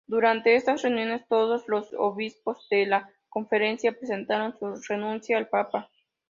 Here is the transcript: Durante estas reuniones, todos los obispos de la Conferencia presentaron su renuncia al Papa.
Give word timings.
Durante 0.07 0.55
estas 0.55 0.81
reuniones, 0.81 1.27
todos 1.27 1.67
los 1.67 1.93
obispos 1.95 2.67
de 2.71 2.87
la 2.87 3.13
Conferencia 3.29 3.95
presentaron 3.95 4.57
su 4.57 4.75
renuncia 4.89 5.37
al 5.37 5.47
Papa. 5.47 5.91